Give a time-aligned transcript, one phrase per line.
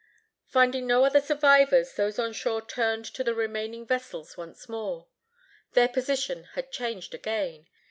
[0.47, 5.05] Finding no other survivors, those on shore turned to the remaining vessels once more.
[5.73, 7.67] Their position had changed again.